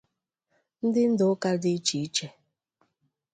ndị 0.85 1.01
ndu 1.11 1.23
ụka 1.33 1.49
dị 1.61 1.71
iche 1.77 1.97
iche 2.05 2.27